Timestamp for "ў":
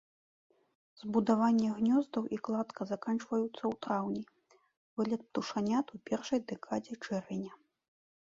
3.51-3.71